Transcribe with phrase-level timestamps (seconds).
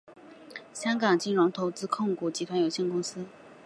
[0.73, 3.23] 香港金融投资控股集团有限公司。